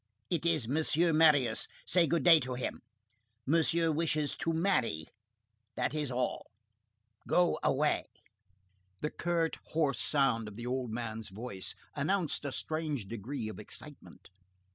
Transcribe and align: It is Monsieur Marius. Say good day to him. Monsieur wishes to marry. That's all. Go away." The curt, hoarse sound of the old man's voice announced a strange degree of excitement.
It 0.31 0.47
is 0.47 0.67
Monsieur 0.67 1.13
Marius. 1.13 1.67
Say 1.85 2.07
good 2.07 2.23
day 2.23 2.39
to 2.39 2.55
him. 2.55 2.81
Monsieur 3.45 3.91
wishes 3.91 4.35
to 4.37 4.51
marry. 4.51 5.05
That's 5.75 6.09
all. 6.09 6.49
Go 7.27 7.59
away." 7.61 8.05
The 9.01 9.11
curt, 9.11 9.57
hoarse 9.63 9.99
sound 9.99 10.47
of 10.47 10.55
the 10.55 10.65
old 10.65 10.89
man's 10.89 11.29
voice 11.29 11.75
announced 11.95 12.45
a 12.45 12.51
strange 12.51 13.05
degree 13.07 13.47
of 13.47 13.59
excitement. 13.59 14.31